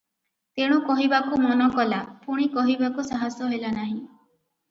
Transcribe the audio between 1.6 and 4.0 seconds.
କଲା- ପୁଣି କହିବାକୁ ସାହସ ହେଲା ନାହିଁ।